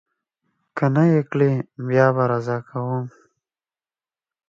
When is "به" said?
2.15-2.23